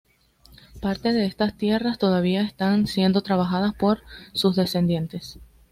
[0.81, 4.01] Parte de estas tierras todavía están siendo trabajadas por
[4.33, 5.37] sus descendientes.